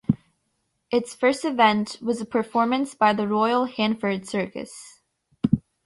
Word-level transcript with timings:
Its 0.89 1.13
first 1.13 1.45
event 1.45 1.99
was 2.01 2.19
a 2.19 2.25
performance 2.25 2.95
by 2.95 3.13
the 3.13 3.27
Royal 3.27 3.67
Hanneford 3.67 4.25
Circus. 4.25 4.99